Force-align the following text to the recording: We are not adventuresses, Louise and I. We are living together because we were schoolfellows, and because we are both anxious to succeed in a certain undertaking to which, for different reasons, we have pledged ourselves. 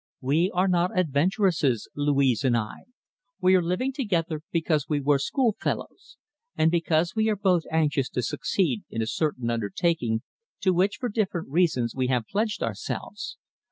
We 0.21 0.49
are 0.55 0.67
not 0.67 0.97
adventuresses, 0.97 1.87
Louise 1.95 2.43
and 2.43 2.57
I. 2.57 2.85
We 3.39 3.53
are 3.53 3.61
living 3.61 3.93
together 3.93 4.41
because 4.51 4.89
we 4.89 4.99
were 4.99 5.19
schoolfellows, 5.19 6.17
and 6.55 6.71
because 6.71 7.13
we 7.15 7.29
are 7.29 7.35
both 7.35 7.65
anxious 7.71 8.09
to 8.17 8.23
succeed 8.23 8.83
in 8.89 9.03
a 9.03 9.05
certain 9.05 9.51
undertaking 9.51 10.23
to 10.61 10.73
which, 10.73 10.95
for 10.95 11.07
different 11.09 11.49
reasons, 11.49 11.93
we 11.93 12.07
have 12.07 12.25
pledged 12.25 12.63
ourselves. 12.63 13.37